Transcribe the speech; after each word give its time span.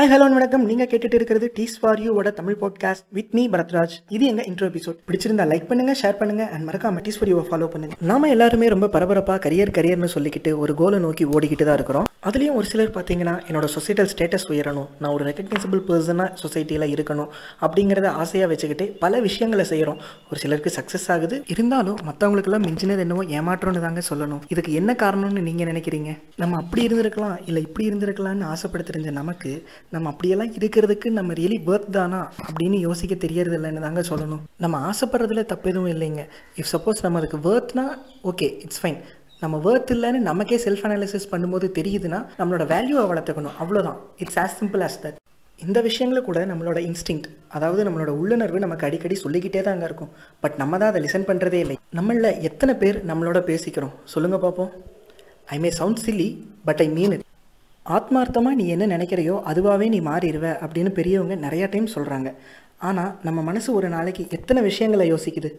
Hi 0.00 0.10
hello 0.10 0.26
வணக்கம். 0.36 0.62
நீங்க 0.68 0.84
கேட்டுட்டு 0.90 1.16
இருக்கிறது 1.18 1.46
tease 1.56 1.74
for 1.80 2.00
யூவோட 2.04 2.28
Tamil 2.36 2.56
podcast 2.60 3.04
with 3.16 3.34
me 3.36 3.42
Bharathraj. 3.54 3.94
இது 4.16 4.24
எங்க 4.26 4.42
இன்ட்ரோ 4.50 4.66
எபிசோட் 4.68 4.96
பிடிச்சிருந்தா 5.08 5.44
லைக் 5.50 5.66
பண்ணுங்க 5.70 5.94
ஷேர் 6.02 6.16
பண்ணுங்க 6.20 6.44
அண்ட் 6.54 6.64
மறக்காம 6.68 7.02
டீஸ் 7.06 7.18
ஃபார் 7.18 7.30
யூவை 7.32 7.42
ஃபாலோ 7.48 7.66
பண்ணுங்க. 7.74 7.96
நாம 8.10 8.28
எல்லாருமே 8.34 8.68
ரொம்ப 8.74 8.86
பரபரப்பா 8.94 9.36
கரியர் 9.46 9.74
கரியர்னு 9.78 10.12
சொல்லிக்கிட்டு 10.14 10.52
ஒரு 10.62 10.74
கோலை 10.74 10.98
நோக்கி 11.06 11.26
ஓடிக்கிட்டு 11.26 11.66
தான் 11.68 11.78
இருக்கிறோம். 11.80 12.08
அதுலேயும் 12.26 12.54
ஒரு 12.54 12.66
சிலர் 12.66 12.90
பார்த்தீங்கன்னா 12.94 13.34
என்னோடய 13.48 13.68
சொசைட்டல் 13.76 14.08
ஸ்டேட்டஸ் 14.12 14.44
உயரணும் 14.48 14.88
நான் 14.98 15.12
ஒரு 15.12 15.24
ரெக்கக்னைசபிள் 15.24 15.80
பர்சனாக 15.88 16.36
சொசைட்டியில் 16.42 16.84
இருக்கணும் 16.94 17.28
அப்படிங்கிறத 17.60 18.06
ஆசையாக 18.06 18.50
வச்சுக்கிட்டு 18.50 18.96
பல 18.98 19.20
விஷயங்களை 19.20 19.64
செய்கிறோம் 19.64 20.00
ஒரு 20.30 20.40
சிலருக்கு 20.40 20.72
சக்ஸஸ் 20.78 21.06
ஆகுது. 21.08 21.42
இருந்தாலும் 21.46 21.98
மற்றவங்களுக்கெல்லாம் 22.08 22.66
மிஞ்சினது 22.66 22.98
என்னவோ 22.98 23.24
ஏமாற்றம்னு 23.24 23.80
தாங்க 23.80 24.02
சொல்லணும். 24.10 24.42
இதுக்கு 24.48 24.72
என்ன 24.72 24.96
காரணம்னு 25.02 25.40
நீங்கள் 25.40 25.70
நினைக்கிறீங்க? 25.72 26.18
நம்ம 26.36 26.56
அப்படி 26.56 26.86
இருந்திருக்கலாம் 26.86 27.36
இல்லை 27.46 27.62
இப்படி 27.62 27.90
இருந்திருக்கலாம்னு 27.90 28.44
ஆசைப்பட 28.44 28.84
தெரிஞ்ச 28.90 29.10
நமக்கு 29.10 29.64
நம்ம 29.90 30.08
அப்படியெல்லாம் 30.08 30.52
இருக்கிறதுக்கு 30.52 31.10
நம்ம 31.10 31.32
ரியலி 31.32 31.60
ஒர்த் 31.66 31.90
தானா 31.90 32.32
அப்படின்னு 32.48 32.78
யோசிக்க 32.78 33.14
தெரியறது 33.14 33.58
இல்லைன்னு 33.58 33.80
தாங்க 33.80 34.00
சொல்லணும். 34.00 34.42
நம்ம 34.56 34.90
ஆசைப்படுறதுல 34.90 35.44
தப்பு 35.44 35.70
எதுவும் 35.70 35.90
இல்லைங்க. 35.90 36.24
இஃப் 36.56 36.70
சப்போஸ் 36.72 37.02
நம்ம 37.02 37.18
அதுக்கு 37.18 37.40
ஒர்த்னா 37.52 37.86
ஓகே 38.24 38.48
இட்ஸ் 38.60 38.86
ஃபைன் 38.86 39.00
நம்ம 39.42 39.56
வேர்த் 39.66 39.90
இல்லைன்னு 39.94 40.20
நமக்கே 40.28 40.56
செல்ஃப் 40.64 40.84
அனாலிசிஸ் 40.86 41.30
பண்ணும்போது 41.32 41.66
தெரியுதுன்னா 41.78 42.18
நம்மளோட 42.38 42.64
வேல்யூவை 42.72 43.04
வளர்த்துக்கணும். 43.10 43.56
அவ்வளோதான் 43.62 43.98
it's 44.22 44.38
as 44.42 44.56
simple 44.60 44.82
as 44.86 44.98
that 45.04 45.18
இந்த 45.58 45.78
விஷயங்களை 45.86 46.20
கூட 46.26 46.40
நம்மளோட 46.50 46.78
இன்ஸ்டிங் 46.88 47.22
அதாவது 47.56 47.80
நம்மளோட 47.86 48.10
உள்ளுணர்வு 48.20 48.58
நமக்கு 48.64 48.86
அடிக்கடி 48.88 49.16
சொல்லிக்கிட்டே 49.22 49.62
தாங்க 49.66 49.84
இருக்கும். 49.88 50.12
பட் 50.42 50.56
நம்ம 50.62 50.78
தான் 50.82 50.90
அதை 50.92 51.00
லிசன் 51.06 51.26
பண்ணுறதே 51.30 51.58
இல்லை. 51.64 51.76
நம்மளில் 51.98 52.30
எத்தனை 52.48 52.74
பேர் 52.82 52.98
நம்மளோட 53.10 53.40
பேசிக்கிறோம்? 53.50 53.94
சொல்லுங்கள் 54.12 54.44
பார்ப்போம் 54.44 54.70
I 55.54 55.58
may 55.64 55.70
sound 55.80 56.02
silly 56.06 56.28
but 56.68 56.80
I 56.86 56.88
mean 56.98 57.14
it 57.16 57.26
ஆத்மார்த்தமாக 57.86 58.58
நீ 58.60 58.64
என்ன 58.74 58.86
நினைக்கிறையோ 58.96 59.36
அதுவாகவே 59.50 59.86
நீ 59.94 60.00
மாறிடுவ 60.10 60.46
அப்படின்னு 60.64 60.90
பெரியவங்க 60.98 61.36
நிறையா 61.46 61.66
டைம் 61.74 61.94
சொல்கிறாங்க 61.96 62.30
ஆனால் 62.88 63.12
நம்ம 63.26 63.40
மனசு 63.50 63.68
ஒரு 63.78 63.88
நாளைக்கு 63.94 64.22
எத்தனை 64.36 64.60
விஷயங்களை 64.70 65.06
யோசிக்குது? 65.12 65.50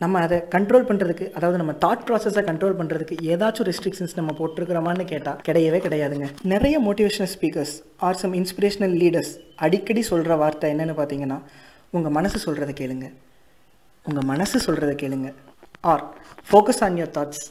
நம்ம 0.00 0.20
அதை 0.26 0.36
கண்ட்ரோல் 0.54 0.86
பண்ணுறதுக்கு 0.88 1.26
அதாவது 1.38 1.58
நம்ம 1.60 1.72
தாட் 1.84 2.04
ப்ராசஸை 2.06 2.42
கண்ட்ரோல் 2.48 2.76
பண்ணுறதுக்கு 2.78 3.16
ஏதாச்சும் 3.32 3.66
ரெஸ்ட்ரிக்ஷன்ஸ் 3.68 4.14
நம்ம 4.18 4.30
போட்டிருக்கிறோமான்னு 4.38 5.04
கேட்டால் 5.12 5.38
கிடையவே 5.48 5.78
கிடையாதுங்க. 5.86 6.28
நிறைய 6.52 6.76
motivational 6.86 7.30
speakers 7.34 7.74
or 8.06 8.18
some 8.22 8.34
inspirational 8.40 8.94
leaders 9.02 9.32
அடிக்கடி 9.66 10.02
சொல்கிற 10.10 10.36
வார்த்தை 10.42 10.70
என்னென்னு 10.74 10.96
பார்த்தீங்கன்னா 11.00 11.38
உங்கள் 11.96 12.14
மனசு 12.18 12.38
சொல்கிறத 12.46 12.74
கேளுங்க. 12.82 13.08
உங்கள் 14.08 14.28
மனசு 14.32 14.58
சொல்கிறத 14.66 14.92
கேளுங்க. 15.02 15.30
Or 15.92 16.04
focus 16.50 16.82
on 16.86 16.98
your 17.00 17.14
thoughts 17.18 17.44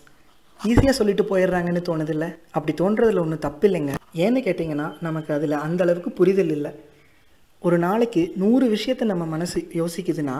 ஈஸியாக 0.70 0.96
சொல்லிட்டு 0.98 1.24
போயிடுறாங்கன்னு 1.30 1.82
தோணுதில்ல. 1.90 2.26
அப்படி 2.58 2.74
தோன்றதில் 2.82 3.22
ஒன்றும் 3.26 3.46
தப்பு 3.46 3.66
இல்லைங்க 3.70 3.94
ஏன்னு 4.24 4.40
கேட்டிங்கன்னா 4.48 4.88
நமக்கு 5.08 5.32
அதில் 5.38 5.62
அந்த 5.66 5.82
அளவுக்கு 5.86 6.12
புரிதல் 6.20 6.54
இல்லை. 6.58 6.72
ஒரு 7.68 7.78
நாளைக்கு 7.86 8.22
நூறு 8.42 8.66
விஷயத்தை 8.76 9.06
நம்ம 9.12 9.24
மனசு 9.36 9.60
யோசிக்குதுன்னா 9.80 10.36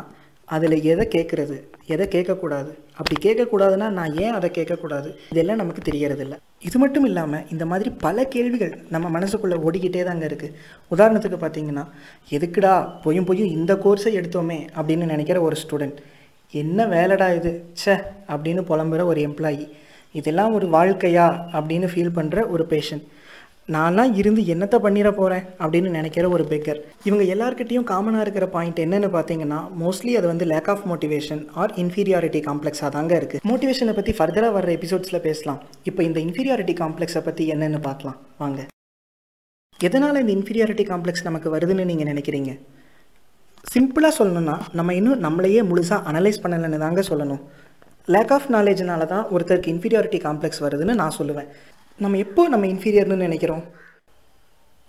அதில் 0.52 0.84
எதை 0.84 1.08
கேட்குறது 1.16 1.56
எதை 1.86 2.08
கேட்கக்கூடாது 2.08 2.72
அப்படி 2.96 3.16
கேட்கக்கூடாதுன்னா 3.22 3.90
நான் 3.90 4.18
ஏன் 4.18 4.34
அதை 4.34 4.50
கேட்கக்கூடாது 4.50 5.10
இதெல்லாம் 5.32 5.58
நமக்கு 5.58 5.82
தெரியறதில்ல. 5.92 6.36
இது 6.60 6.80
மட்டும் 6.80 7.06
இல்லாமல் 7.06 7.46
இந்த 7.50 7.66
மாதிரி 7.66 7.90
பல 8.00 8.26
கேள்விகள் 8.26 8.74
நம்ம 8.90 9.20
மனசுக்குள்ளே 9.20 9.58
ஓடிக்கிட்டே 9.68 10.04
தாங்க 10.04 10.26
இருக்குது 10.26 10.56
உதாரணத்துக்கு 10.92 11.40
பார்த்தீங்கன்னா 11.42 11.86
எதுக்குடா 12.32 12.74
பொய்யும் 13.04 13.26
பொய்யும் 13.26 13.52
இந்த 13.52 13.74
கோர்ஸை 13.76 14.12
எடுத்தோமே? 14.20 14.60
அப்படின்னு 14.76 15.06
நினைக்கிற 15.06 15.42
ஒரு 15.42 15.56
ஸ்டூடெண்ட் 15.64 16.00
என்ன 16.54 16.86
வேலைடா 16.88 17.36
இது? 17.36 17.52
ச்சே! 17.76 17.96
அப்படின்னு 18.28 18.62
புலம்புற 18.62 19.04
ஒரு 19.04 19.22
எம்ப்ளாயி 19.22 19.66
இதெல்லாம் 20.16 20.54
ஒரு 20.54 20.68
வாழ்க்கையா? 20.68 21.28
அப்படின்னு 21.54 21.90
ஃபீல் 21.94 22.16
பண்ணுற 22.16 22.50
ஒரு 22.50 22.68
பேஷண்ட் 22.70 23.06
நான்லாம் 23.76 24.14
இருந்து 24.20 24.42
என்னத்தை 24.54 24.78
பண்ணிட 24.86 25.10
போகிறேன் 25.18 25.44
அப்படின்னு 25.64 25.90
நினைக்கிற 25.98 26.26
ஒரு 26.36 26.44
பெக்கர் 26.52 26.80
இவங்க 27.08 27.24
எல்லாருக்கிட்டையும் 27.34 27.88
காமனாக 27.92 28.24
இருக்கிற 28.26 28.46
பாயிண்ட் 28.56 28.80
என்னென்னு 28.86 29.10
பார்த்தீங்கன்னா 29.16 29.60
மோஸ்ட்லி 29.82 30.14
அது 30.20 30.28
வந்து 30.32 30.46
lack 30.52 30.70
of 30.74 30.86
motivation 30.92 31.42
or 31.62 31.74
inferiority 31.84 32.42
காம்ப்ளெக்ஸாக 32.50 32.90
தாங்க 32.98 33.14
இருக்குது 33.22 33.44
மோட்டிவேஷனை 33.52 33.96
பற்றி 34.00 34.14
ஃபர்தராக 34.20 34.54
வர்ற 34.58 34.72
எபிசோட்ஸில் 34.78 35.24
பேசலாம். 35.28 35.60
இப்போ 35.92 36.04
இந்த 36.10 36.20
இன்ஃபீரியாரிட்டி 36.28 36.76
காம்ப்ளெக்ஸை 36.84 37.24
பற்றி 37.28 37.46
என்னன்னு 37.56 37.82
பார்க்கலாம். 37.88 38.20
வாங்க. 38.44 38.62
எதனால் 39.88 40.22
இந்த 40.24 40.34
இன்ஃபீரியாரிட்டி 40.38 40.86
காம்ப்ளெக்ஸ் 40.92 41.28
நமக்கு 41.30 41.50
வருதுன்னு 41.56 41.90
நீங்கள் 41.92 42.10
நினைக்கிறீங்க? 42.12 42.54
சிம்பிளாக 43.74 44.14
சொல்லணும்னா 44.20 44.56
நம்ம 44.78 44.94
இன்னும் 45.00 45.22
நம்மளையே 45.26 45.62
முழுசாக 45.72 46.08
அனலைஸ் 46.12 46.44
பண்ணலைன்னு 46.46 46.80
தாங்க 46.86 47.04
சொல்லணும். 47.12 47.42
லேக் 48.14 48.34
ஆஃப் 48.36 48.48
நாலேஜ்னால 48.56 49.06
தான் 49.14 49.26
ஒருத்தருக்கு 49.34 49.74
இன்ஃபீரியாரிட்டி 49.74 50.20
காம்ப்ளெக்ஸ் 50.28 50.62
வருதுன்னு 50.66 50.94
நான் 51.02 51.18
சொல்லுவேன். 51.20 51.50
நம்ம 52.00 52.18
எப்போ 52.18 52.42
நம்ம 52.54 52.66
இன்ஃபீரியர்னு 52.66 53.26
நினைக்கிறோம்? 53.28 53.64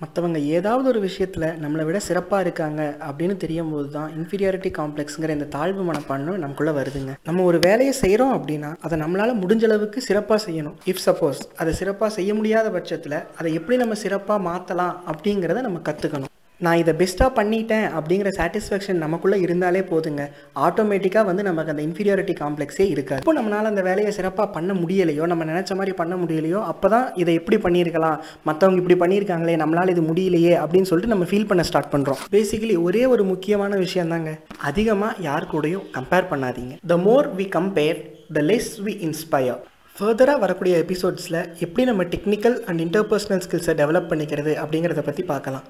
மற்றவங்க 0.03 0.39
ஏதாவது 0.57 0.87
ஒரு 0.93 1.01
விஷயத்தில் 1.01 1.47
நம்மளை 1.63 1.83
விட 1.89 1.99
சிறப்பாக 2.07 2.45
இருக்காங்க 2.45 2.81
அப்படின்னு 3.09 3.35
தெரியும் 3.45 3.71
போது 3.73 3.89
தான் 3.97 4.09
இன்ஃபீரியாரிட்டி 4.19 4.71
காம்ப்ளெக்ஸுங்கிற 4.79 5.37
இந்த 5.37 5.49
தாழ்வு 5.57 5.83
மனப்பான்மை 5.89 6.35
நமக்குள்ளே 6.45 6.73
வருதுங்க. 6.79 7.15
நம்ம 7.29 7.45
ஒரு 7.51 7.61
வேலையை 7.67 7.93
செய்கிறோம் 8.03 8.35
அப்படின்னா 8.39 8.73
அதை 8.87 8.99
நம்மளால் 9.05 9.41
முடிஞ்ச 9.43 9.65
அளவுக்கு 9.71 10.01
சிறப்பாக 10.09 10.41
செய்யணும். 10.47 10.77
இஃப் 10.93 11.05
சப்போஸ் 11.07 11.43
அதை 11.63 11.75
சிறப்பாக 11.83 12.13
செய்ய 12.19 12.33
முடியாத 12.41 12.71
பட்சத்தில் 12.77 13.19
அதை 13.39 13.55
எப்படி 13.61 13.79
நம்ம 13.85 14.01
சிறப்பாக 14.05 14.47
மாற்றலாம் 14.51 14.97
அப்படிங்கிறத 15.13 15.67
நம்ம 15.69 15.81
கற்றுக்கணும் 15.91 16.32
நான் 16.65 16.81
இதை 16.83 16.93
பெஸ்ட்டாக 17.01 17.31
பண்ணிட்டேன் 17.39 17.87
அப்படிங்கிற 17.99 18.31
சாட்டிஸ்ஃபேக்ஷன் 18.39 19.01
நமக்குள்ளே 19.05 19.39
இருந்தாலே 19.47 19.81
போதுங்க. 19.93 20.23
ஆட்டோமேட்டிக்காக 20.67 21.25
வந்து 21.31 21.43
நமக்கு 21.49 21.73
அந்த 21.75 21.83
இன்ஃபீரியாரிட்டி 21.89 22.37
காம்ப்ளெக்ஸே 22.43 22.87
இருக்காது. 22.95 23.23
இப்போ 23.25 23.35
நம்மளால் 23.39 23.71
அந்த 23.73 23.85
வேலையை 23.89 24.13
சிறப்பாக 24.19 24.49
பண்ண 24.57 24.73
முடியலையோ 24.83 25.27
நம்ம 25.33 25.49
நினச்ச 25.53 25.73
மாதிரி 25.81 25.95
பண்ண 26.03 26.17
முடியலையோ 26.23 26.61
அப்போ 26.73 26.91
தான் 26.95 27.09
இதை 27.23 27.35
எப்படி 27.41 27.59
பண்ணியிருக்கலாம். 27.67 28.19
மற்றவங்க 28.51 28.83
இப்படி 28.85 28.99
பண்ணியிருக்காங்களே 29.03 29.57
நம்மளால் 29.65 29.95
இது 29.95 30.05
முடியலையே 30.11 30.55
அப்படின்னு 30.63 30.91
சொல்லிட்டு 30.93 31.15
நம்ம 31.15 31.29
ஃபீல் 31.33 31.51
பண்ண 31.53 31.65
ஸ்டார்ட் 31.71 31.93
பண்ணுறோம் 31.97 32.23
பேசிக்கலி 32.37 32.79
ஒரே 32.87 33.05
ஒரு 33.15 33.25
முக்கியமான 33.33 33.77
விஷயம் 33.85 34.15
தாங்க. 34.15 34.33
அதிகமாக 34.71 35.23
யார் 35.29 35.51
கூடயும் 35.55 35.85
கம்பேர் 35.99 36.31
பண்ணாதீங்க. 36.33 36.75
The 36.93 36.97
more 37.09 37.29
we 37.41 37.47
compare 37.59 38.01
the 38.39 38.47
less 38.53 38.73
we 38.87 38.95
inspire 39.09 39.61
ஃபர்தராக 39.97 40.43
வரக்கூடிய 40.43 40.75
எபிசோட்ஸில் 40.85 41.39
எப்படி 41.65 41.83
நம்ம 41.89 42.03
டெக்னிக்கல் 42.13 42.59
அண்ட் 42.69 42.83
இன்டர்பர்சனல் 42.87 43.45
ஸ்கில்ஸை 43.47 43.75
டெவலப் 43.81 44.11
பண்ணிக்கிறது 44.13 44.53
அப்படிங்கிறத 44.63 45.03
பற்றி 45.09 45.25
பார்க்கலாம். 45.33 45.65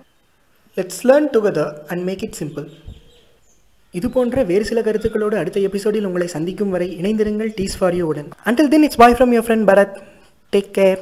Let's 0.77 1.03
learn 1.09 1.29
together 1.33 1.73
and 1.87 2.03
make 2.03 2.23
it 2.23 2.37
simple 2.41 2.67
இது 3.95 4.11
போன்ற 4.11 4.43
வேறு 4.43 4.65
சில 4.65 4.81
கருத்துக்களோடு 4.83 5.37
அடுத்த 5.37 5.61
எபிசோடில் 5.61 6.05
உங்களை 6.05 6.27
சந்திக்கும் 6.27 6.71
வரை 6.71 6.89
இணைந்திருங்கள் 7.01 7.51
டீஸ் 7.59 7.77
ஃபார் 7.79 7.95
யூ 7.95 8.07
உடன். 8.07 8.29
Until 8.45 8.69
then 8.69 8.83
it's 8.83 8.97
bye 8.97 9.13
from 9.13 9.33
your 9.35 9.47
friend 9.49 9.67
Bharath 9.71 9.97
take 10.53 10.71
care 10.79 11.01